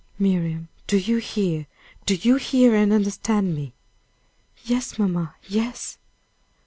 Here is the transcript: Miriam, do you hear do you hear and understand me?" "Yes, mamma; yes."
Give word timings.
Miriam, 0.17 0.67
do 0.87 0.97
you 0.97 1.17
hear 1.17 1.67
do 2.07 2.15
you 2.15 2.37
hear 2.37 2.73
and 2.73 2.91
understand 2.91 3.53
me?" 3.53 3.75
"Yes, 4.63 4.97
mamma; 4.97 5.35
yes." 5.43 5.99